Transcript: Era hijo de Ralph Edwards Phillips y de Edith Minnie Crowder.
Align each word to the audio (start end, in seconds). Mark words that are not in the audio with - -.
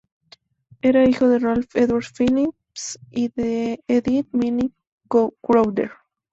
Era 0.81 1.07
hijo 1.07 1.29
de 1.29 1.37
Ralph 1.37 1.75
Edwards 1.75 2.11
Phillips 2.19 2.97
y 3.11 3.27
de 3.27 3.83
Edith 3.87 4.29
Minnie 4.31 4.71
Crowder. 5.07 5.91